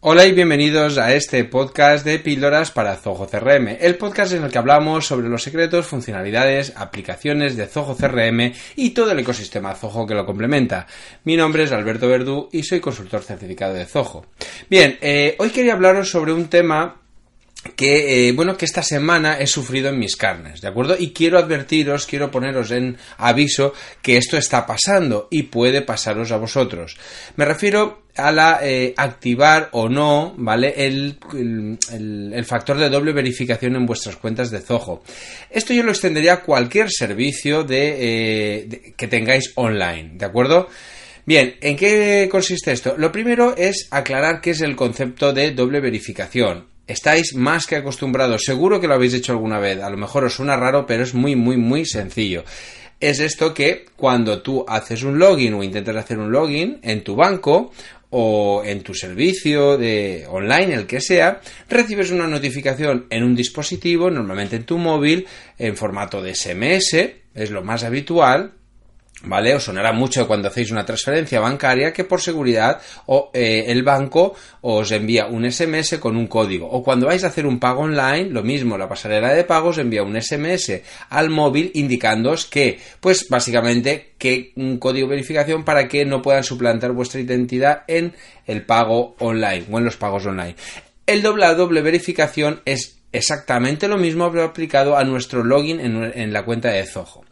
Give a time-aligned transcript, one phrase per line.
[0.00, 4.50] Hola y bienvenidos a este podcast de píldoras para Zoho CRM, el podcast en el
[4.50, 10.06] que hablamos sobre los secretos, funcionalidades, aplicaciones de Zoho CRM y todo el ecosistema Zoho
[10.06, 10.86] que lo complementa.
[11.24, 14.26] Mi nombre es Alberto Verdú y soy consultor certificado de Zoho.
[14.68, 17.01] Bien, eh, hoy quería hablaros sobre un tema
[17.76, 20.96] que eh, bueno que esta semana he sufrido en mis carnes, ¿de acuerdo?
[20.98, 23.72] Y quiero advertiros, quiero poneros en aviso
[24.02, 26.96] que esto está pasando y puede pasaros a vosotros.
[27.36, 30.74] Me refiero a la eh, activar o no, ¿vale?
[30.76, 35.02] El, el, factor de doble verificación en vuestras cuentas de Zoho.
[35.48, 40.68] Esto yo lo extendería a cualquier servicio de, eh, que tengáis online, ¿de acuerdo?
[41.24, 42.96] Bien, ¿en qué consiste esto?
[42.98, 46.71] Lo primero es aclarar qué es el concepto de doble verificación.
[46.92, 50.34] Estáis más que acostumbrados, seguro que lo habéis hecho alguna vez, a lo mejor os
[50.34, 52.44] suena raro, pero es muy, muy, muy sencillo.
[53.00, 57.16] Es esto que cuando tú haces un login o intentas hacer un login en tu
[57.16, 57.72] banco
[58.10, 64.10] o en tu servicio de online, el que sea, recibes una notificación en un dispositivo,
[64.10, 65.26] normalmente en tu móvil,
[65.58, 66.92] en formato de SMS,
[67.34, 68.52] es lo más habitual,
[69.24, 69.54] ¿Vale?
[69.54, 74.34] Os sonará mucho cuando hacéis una transferencia bancaria que por seguridad o, eh, el banco
[74.62, 76.68] os envía un SMS con un código.
[76.68, 80.02] O cuando vais a hacer un pago online, lo mismo, la pasarela de pagos envía
[80.02, 86.04] un SMS al móvil indicándoos que, pues básicamente, que un código de verificación para que
[86.04, 88.14] no puedan suplantar vuestra identidad en
[88.46, 90.56] el pago online o en los pagos online.
[91.06, 96.70] El doble doble verificación es exactamente lo mismo aplicado a nuestro login en, la cuenta
[96.70, 97.24] de Zoho.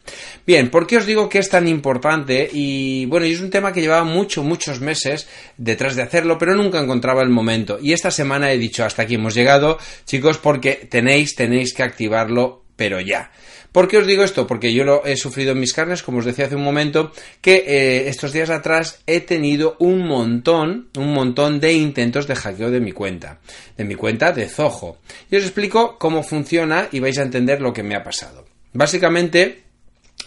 [0.45, 2.49] Bien, ¿por qué os digo que es tan importante?
[2.51, 5.27] Y bueno, es un tema que llevaba muchos, muchos meses
[5.57, 7.79] detrás de hacerlo, pero nunca encontraba el momento.
[7.81, 12.63] Y esta semana he dicho, hasta aquí hemos llegado, chicos, porque tenéis, tenéis que activarlo,
[12.81, 13.29] pero ya.
[13.71, 14.47] ¿Por qué os digo esto?
[14.47, 17.57] Porque yo lo he sufrido en mis carnes, como os decía hace un momento, que
[17.67, 22.79] eh, estos días atrás he tenido un montón, un montón de intentos de hackeo de
[22.79, 23.37] mi cuenta,
[23.77, 24.97] de mi cuenta de Zoho.
[25.29, 28.45] Y os explico cómo funciona y vais a entender lo que me ha pasado.
[28.73, 29.61] Básicamente,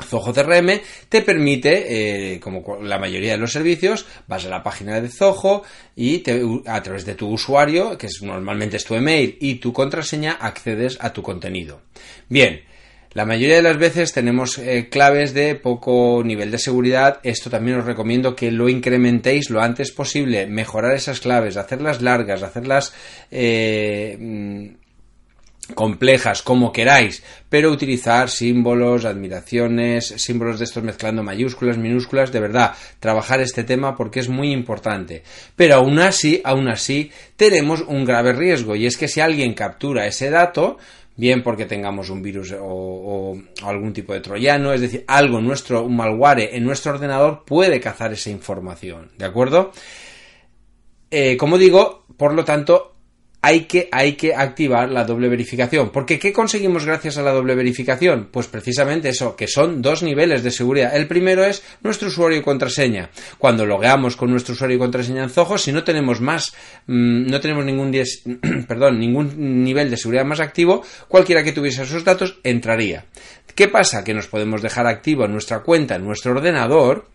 [0.03, 5.00] Zoho CRM te permite, eh, como la mayoría de los servicios, vas a la página
[5.00, 5.62] de Zoho
[5.94, 6.22] y
[6.66, 11.12] a través de tu usuario, que normalmente es tu email y tu contraseña, accedes a
[11.12, 11.82] tu contenido.
[12.28, 12.62] Bien,
[13.15, 17.21] la mayoría de las veces tenemos eh, claves de poco nivel de seguridad.
[17.22, 20.49] Esto también os recomiendo que lo incrementéis lo antes posible.
[20.49, 22.93] Mejorar esas claves, hacerlas largas, hacerlas
[23.31, 24.84] eh, mm,
[25.75, 32.75] complejas, como queráis, pero utilizar símbolos, admiraciones, símbolos de estos mezclando mayúsculas, minúsculas, de verdad,
[33.00, 35.22] trabajar este tema porque es muy importante.
[35.56, 40.06] Pero aún así, aún así, tenemos un grave riesgo y es que si alguien captura
[40.06, 40.76] ese dato,
[41.16, 45.96] bien porque tengamos un virus o, algún tipo de troyano, es decir, algo nuestro, un
[45.96, 49.72] malware en nuestro ordenador puede cazar esa información, ¿de acuerdo?
[51.10, 52.94] Eh, como digo, por lo tanto,
[53.44, 55.91] hay que, hay que activar la doble verificación.
[55.91, 58.28] Porque ¿qué conseguimos gracias a la doble verificación?
[58.31, 60.97] Pues precisamente eso, que son dos niveles de seguridad.
[60.97, 63.10] El primero es nuestro usuario y contraseña.
[63.37, 66.55] Cuando logueamos con nuestro usuario y contraseña en Zoho, si no tenemos más,
[66.87, 67.93] mm, no tenemos ningún,
[68.66, 73.05] perdón, ningún nivel de seguridad más activo, cualquiera que tuviese esos datos entraría.
[73.55, 74.05] ¿Qué pasa?
[74.05, 77.11] Que nos podemos dejar activo nuestra cuenta en nuestro ordenador,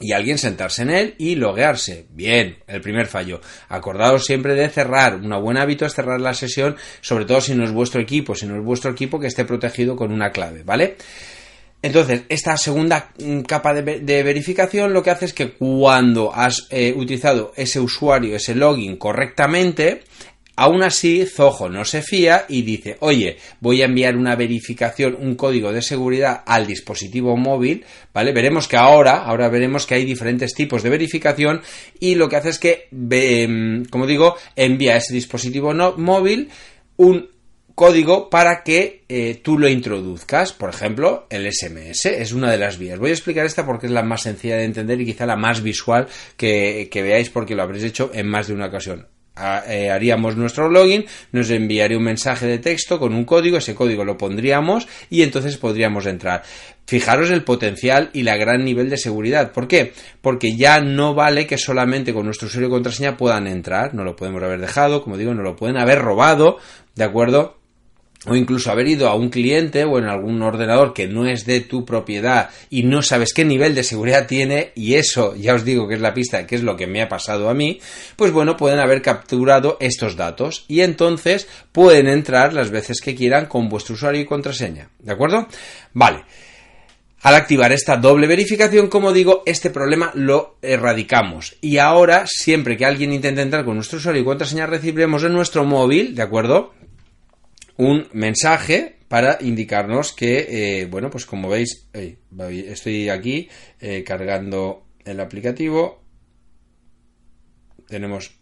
[0.00, 2.06] y alguien sentarse en él y loguearse.
[2.10, 3.40] Bien, el primer fallo.
[3.68, 5.16] Acordaos siempre de cerrar.
[5.16, 8.46] Un buen hábito es cerrar la sesión, sobre todo si no es vuestro equipo, si
[8.46, 10.96] no es vuestro equipo que esté protegido con una clave, ¿vale?
[11.82, 16.92] Entonces, esta segunda mm, capa de, verificación lo que hace es que cuando has eh,
[16.96, 20.02] utilizado ese usuario, ese login correctamente,
[20.58, 25.34] Aún así, Zoho no se fía y dice, oye, voy a enviar una verificación, un
[25.34, 28.32] código de seguridad al dispositivo móvil, ¿vale?
[28.32, 31.60] Veremos que ahora, ahora veremos que hay diferentes tipos de verificación
[32.00, 36.48] y lo que hace es que, em, como digo, envía a ese dispositivo móvil
[36.96, 37.28] un
[37.74, 42.78] código para que eh, tú lo introduzcas, por ejemplo, el SMS es una de las
[42.78, 42.98] vías.
[42.98, 45.62] Voy a explicar esta porque es la más sencilla de entender y quizá la más
[45.62, 46.08] visual
[46.38, 49.06] que veáis porque lo habréis hecho en más de una ocasión.
[49.68, 54.04] Eh, haríamos nuestro login, nos enviaría un mensaje de texto con un código, ese código
[54.04, 56.42] lo pondríamos y entonces podríamos entrar.
[56.86, 59.52] Fijaros el potencial y la gran nivel de seguridad.
[59.52, 59.92] ¿Por qué?
[60.20, 64.16] Porque ya no vale que solamente con nuestro usuario y contraseña puedan entrar, no lo
[64.16, 66.58] podemos haber dejado, como digo, no lo pueden haber robado,
[66.94, 67.58] ¿de acuerdo?
[68.26, 71.60] O incluso haber ido a un cliente o en algún ordenador que no es de
[71.60, 75.88] tu propiedad y no sabes qué nivel de seguridad tiene y eso ya os digo
[75.88, 77.80] que es la pista qué es lo que me ha pasado a mí,
[78.16, 83.46] pues bueno, pueden haber capturado estos datos y entonces pueden entrar las veces que quieran
[83.46, 85.46] con vuestro usuario y contraseña, ¿de acuerdo?
[85.92, 86.24] Vale.
[87.22, 91.56] Al activar esta doble verificación, como digo, este problema lo erradicamos.
[91.60, 95.64] Y ahora, siempre que alguien intente entrar con nuestro usuario y contraseña, recibiremos en nuestro
[95.64, 96.72] móvil, ¿de acuerdo?
[97.76, 103.48] Un mensaje para indicarnos que, eh, bueno, pues como veis, estoy aquí
[103.80, 106.02] eh, cargando el aplicativo.
[107.86, 108.32] Tenemos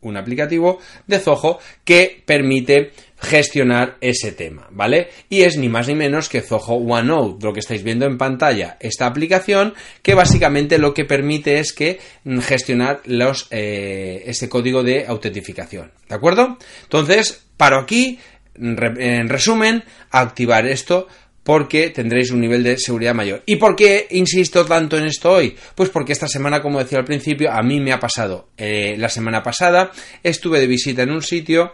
[0.00, 5.08] un aplicativo de Zoho que permite gestionar ese tema, ¿vale?
[5.28, 8.76] Y es ni más ni menos que Zoho OneNote, lo que estáis viendo en pantalla,
[8.80, 14.82] esta aplicación que básicamente lo que permite es que mm, gestionar los, eh, ese código
[14.82, 16.58] de autentificación, ¿de acuerdo?
[16.84, 18.18] Entonces, paro aquí,
[18.58, 21.08] en resumen, activar esto
[21.46, 23.42] porque tendréis un nivel de seguridad mayor.
[23.46, 25.56] ¿Y por qué insisto tanto en esto hoy?
[25.76, 28.48] Pues porque esta semana, como decía al principio, a mí me ha pasado.
[28.56, 29.92] Eh, la semana pasada
[30.24, 31.72] estuve de visita en un sitio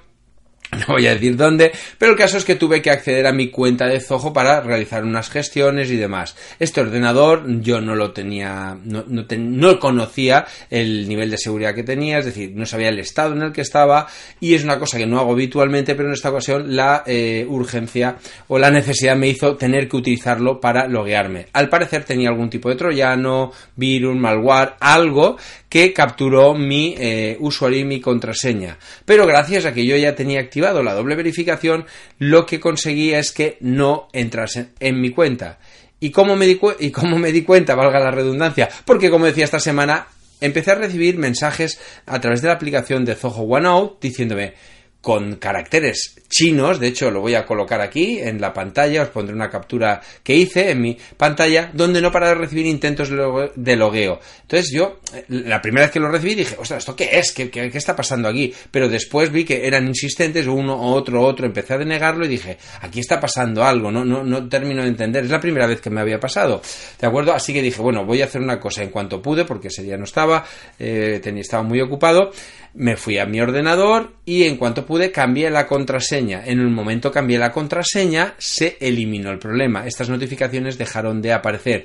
[0.89, 3.51] no voy a decir dónde, pero el caso es que tuve que acceder a mi
[3.51, 6.35] cuenta de Zoho para realizar unas gestiones y demás.
[6.59, 12.19] Este ordenador yo no lo tenía, no, no, conocía el nivel de seguridad que tenía,
[12.19, 14.07] es decir, no sabía el estado en el que estaba
[14.41, 18.17] y es una cosa que no hago habitualmente, pero en esta ocasión la eh, urgencia
[18.49, 21.49] o la necesidad me hizo tener que utilizarlo para loguearme.
[21.53, 25.37] Al parecer tenía algún tipo de troyano, virus, malware, algo
[25.69, 28.79] que capturó mi eh, usuario y mi contraseña.
[29.05, 31.87] Pero gracias a que yo ya tenía activado la doble verificación,
[32.19, 35.59] lo que conseguí es que no entrasen en mi cuenta.
[36.00, 38.69] ¿Y cómo me di, y cómo me di cuenta, valga la redundancia?
[38.85, 40.06] Porque como decía esta semana,
[40.41, 44.55] empecé a recibir mensajes a través de la aplicación de Zoho OneNote diciéndome
[45.00, 49.34] con caracteres chinos, de hecho lo voy a colocar aquí en la pantalla, os pondré
[49.34, 54.19] una captura que hice en mi pantalla, donde no para de recibir intentos de logueo.
[54.40, 57.32] Entonces yo, eh, la primera vez que lo recibí dije, ostras, ¿esto qué es?
[57.32, 58.52] ¿Qué, qué, está pasando aquí?
[58.70, 63.00] Pero después vi que eran insistentes, uno, otro, otro, empecé a denegarlo y dije, aquí
[63.00, 66.00] está pasando algo, no, no, no termino de entender, es la primera vez que me
[66.00, 66.62] había pasado,
[66.99, 67.34] ¿de acuerdo?
[67.34, 69.99] Así que dije, bueno, voy a hacer una cosa en cuanto pude, porque ese día
[69.99, 70.46] no estaba,
[70.79, 72.31] eh, tenía, estaba muy ocupado,
[72.75, 76.22] me fui a mi ordenador y en cuanto pude cambié la contraseña.
[76.31, 79.87] En el momento cambié la contraseña, se eliminó el problema.
[79.87, 81.85] Estas notificaciones dejaron de aparecer.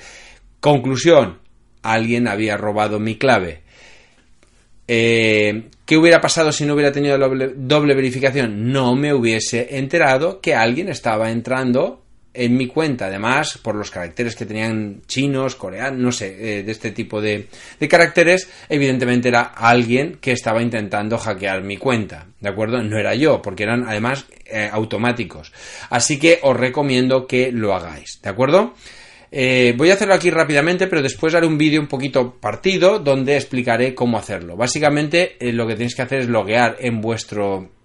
[0.60, 1.40] Conclusión,
[1.82, 3.62] alguien había robado mi clave.
[4.88, 8.72] Eh, ¿Qué hubiera pasado si no hubiera tenido doble verificación?
[8.72, 12.04] No me hubiese enterado que alguien estaba entrando
[12.38, 16.72] en mi cuenta, además, por los caracteres que tenían chinos, coreanos, no sé, eh, de
[16.72, 17.48] este tipo de,
[17.90, 22.82] caracteres, evidentemente era alguien que estaba intentando hackear mi cuenta, ¿de acuerdo?
[22.84, 25.52] No era yo, porque eran además eh, automáticos.
[25.90, 28.76] Así que os recomiendo que lo hagáis, ¿de acuerdo?
[29.32, 33.36] Eh, voy a hacerlo aquí rápidamente, pero después haré un vídeo un poquito partido donde
[33.36, 34.56] explicaré cómo hacerlo.
[34.56, 37.77] Básicamente, lo que tenéis que hacer es loguear en vuestro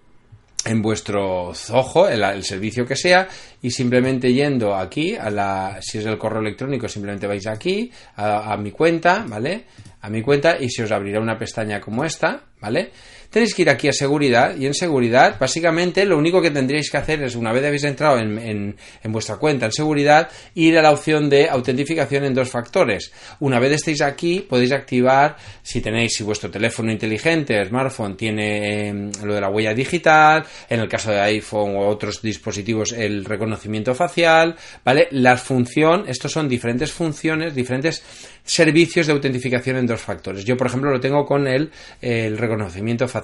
[0.65, 3.27] en vuestro Zoho, el, servicio que sea,
[3.61, 8.53] y simplemente yendo aquí, a la, si es el correo electrónico, simplemente vais aquí, a,
[8.53, 9.65] a mi cuenta, ¿vale?
[10.01, 12.91] A mi cuenta y se os abrirá una pestaña como esta, ¿vale?
[13.33, 16.97] Tenéis que ir aquí a seguridad y en seguridad básicamente lo único que tendríais que
[16.97, 18.75] hacer es una vez habéis entrado en,
[19.05, 23.11] vuestra cuenta en seguridad ir a la opción de autentificación en dos factores.
[23.39, 29.11] Una vez estéis aquí podéis activar si tenéis si vuestro teléfono inteligente, smartphone tiene em,
[29.23, 33.95] lo de la huella digital, en el caso de iPhone o otros dispositivos el reconocimiento
[33.95, 35.07] facial, ¿vale?
[35.09, 38.03] La función, estos son diferentes funciones, diferentes
[38.43, 40.45] servicios de autentificación en dos factores.
[40.45, 41.71] Yo, por ejemplo, lo tengo con el,
[42.01, 43.22] el reconocimiento facial.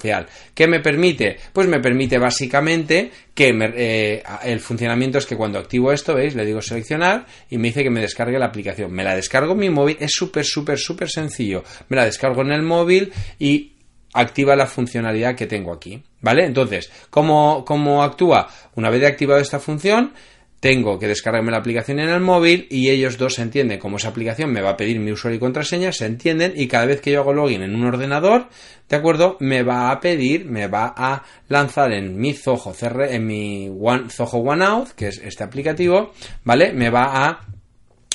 [0.54, 1.36] ¿Qué me permite?
[1.52, 6.34] Pues me permite básicamente que eh, el funcionamiento es que cuando activo esto, ¿veis?
[6.34, 8.92] Le digo seleccionar y me dice que me descargue la aplicación.
[8.92, 11.62] Me la descargo en mi móvil, es súper, súper, súper sencillo.
[11.88, 13.72] Me la descargo en el móvil y
[14.12, 16.02] activa la funcionalidad que tengo aquí.
[16.20, 16.44] ¿Vale?
[16.44, 18.48] Entonces, ¿cómo, cómo actúa?
[18.74, 20.12] Una vez activado esta función,
[20.60, 24.08] tengo que descargarme la aplicación en el móvil y ellos dos se entienden como esa
[24.08, 27.10] aplicación me va a pedir mi usuario y contraseña, se entienden y cada vez que
[27.10, 28.48] yo hago login en un ordenador,
[28.88, 29.38] ¿de acuerdo?
[29.40, 34.10] Me va a pedir, me va a lanzar en mi Zoho CR, en mi One,
[34.10, 36.12] Zoho OneOut, que es este aplicativo,
[36.44, 36.72] ¿vale?
[36.72, 37.40] Me va a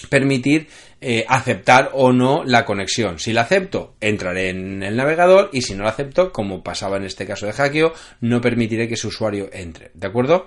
[0.09, 0.67] permitir
[1.01, 3.17] eh, aceptar o no la conexión.
[3.19, 7.05] Si la acepto, entraré en el navegador y si no la acepto, como pasaba en
[7.05, 9.91] este caso de hackeo, no permitiré que ese usuario entre.
[9.93, 10.45] ¿De acuerdo?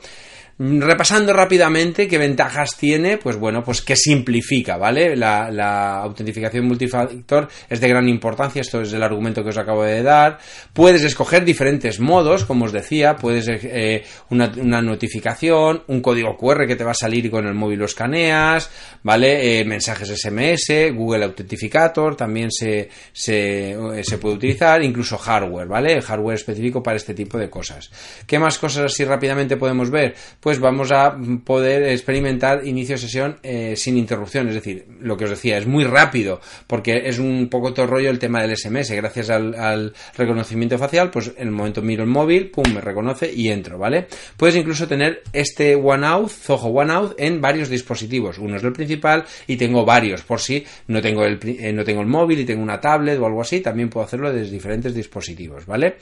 [0.58, 5.14] Repasando rápidamente qué ventajas tiene, pues bueno, pues que simplifica, ¿vale?
[5.14, 10.02] La, autentificación multifactor es de gran importancia, esto es el argumento que os acabo de
[10.02, 10.38] dar.
[10.72, 16.74] Puedes escoger diferentes modos, como os decía, puedes eh, una, notificación, un código QR que
[16.74, 18.68] te va a salir con el móvil lo escaneas,
[19.04, 19.60] ¿vale?
[19.60, 26.02] Eh, mensajes SMS, Google Authenticator también se, se, eh, se puede utilizar, incluso hardware, ¿vale?
[26.02, 27.92] Hardware específico para este tipo de cosas.
[28.26, 30.16] ¿Qué más cosas así rápidamente podemos ver?
[30.47, 34.48] pues vamos a poder experimentar inicio de sesión eh, sin interrupción.
[34.48, 38.08] Es decir, lo que os decía, es muy rápido, porque es un poco todo rollo
[38.08, 38.90] el tema del SMS.
[38.92, 43.48] Gracias al, reconocimiento facial, pues en el momento miro el móvil, pum, me reconoce y
[43.48, 44.06] entro, ¿vale?
[44.36, 48.38] Puedes incluso tener este OneOut, Zoho OneOut, en varios dispositivos.
[48.38, 52.00] Uno es el principal y tengo varios, por si no tengo el, eh, no tengo
[52.00, 55.66] el móvil y tengo una tablet o algo así, también puedo hacerlo desde diferentes dispositivos,
[55.66, 55.96] ¿vale?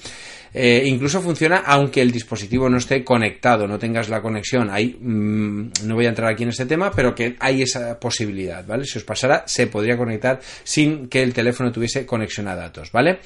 [0.58, 4.70] Eh, incluso funciona aunque el dispositivo no esté conectado, no tengas la conexión.
[4.70, 8.66] Hay, mm, no voy a entrar aquí en este tema, pero que hay esa posibilidad,
[8.66, 8.86] ¿vale?
[8.86, 13.18] Si os pasara, se podría conectar sin que el teléfono tuviese conexión a datos, ¿vale?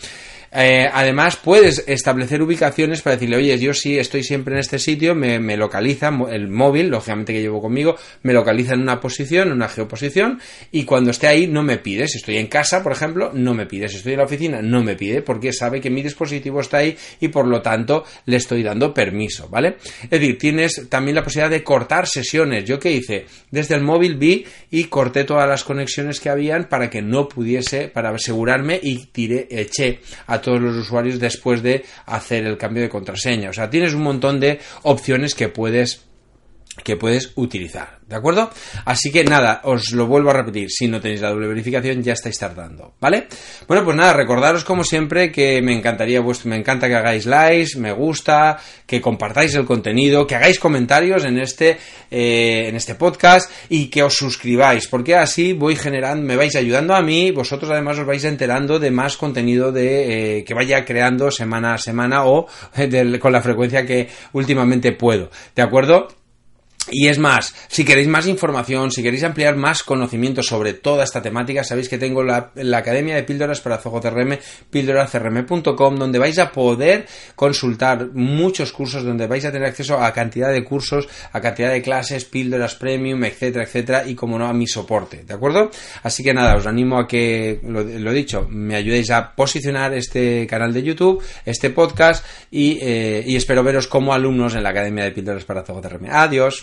[0.53, 5.15] Eh, además, puedes establecer ubicaciones para decirle, oye, yo sí estoy siempre en este sitio,
[5.15, 9.69] me, localiza el móvil, lógicamente que llevo conmigo, me localiza en una posición, en una
[9.69, 10.41] geoposición,
[10.73, 12.09] y cuando esté ahí no me pide.
[12.09, 13.89] Si estoy en casa, por ejemplo, no me pide.
[13.89, 16.97] Si estoy en la oficina, no me pide, porque sabe que mi dispositivo está ahí
[17.21, 19.77] y por lo tanto le estoy dando permiso, ¿vale?
[20.03, 22.65] Es decir, tienes también la posibilidad de cortar sesiones.
[22.65, 23.27] ¿Yo qué hice?
[23.50, 27.89] Desde el móvil vi y corté todas las conexiones que habían para que no pudiese,
[27.89, 32.89] para asegurarme y tiré, eché a todos los usuarios después de hacer el cambio de
[32.89, 33.50] contraseña.
[33.50, 36.10] O sea, tienes un montón de opciones que puedes
[36.83, 38.51] que puedes utilizar, ¿de acuerdo?
[38.85, 42.13] Así que nada, os lo vuelvo a repetir, si no tenéis la doble verificación ya
[42.13, 43.27] estáis tardando, ¿vale?
[43.67, 47.79] Bueno, pues nada, recordaros como siempre que me encantaría vuestro, me encanta que hagáis likes,
[47.79, 51.79] me gusta, que compartáis el contenido, que hagáis comentarios en este,
[52.11, 56.95] eh, en este podcast y que os suscribáis, porque así voy generando, me vais ayudando
[56.95, 61.31] a mí, vosotros además os vais enterando de más contenido de, eh, que vaya creando
[61.31, 62.47] semana a semana o
[63.21, 66.20] con la frecuencia que últimamente puedo, ¿de acuerdo?
[66.89, 71.23] Y es más, si queréis más información, si queréis ampliar más conocimiento sobre toda esta
[71.23, 74.39] temática, sabéis que tengo la, Academia de Píldoras para Zoho CRM,
[74.71, 77.07] píldoracrm.com, donde vais a poder
[77.37, 81.83] consultar muchos cursos, donde vais a tener acceso a cantidad de cursos, a cantidad de
[81.83, 85.71] clases, píldoras premium, etcétera, etcétera, y como no, a mi soporte, ¿de acuerdo?
[86.03, 90.47] Así que nada, os animo a que, lo, lo dicho, me ayudéis a posicionar este
[90.49, 95.05] canal de YouTube, este podcast, y, eh, y espero veros como alumnos en la Academia
[95.05, 96.09] de Píldoras para Zoho CRM.
[96.11, 96.59] Adiós.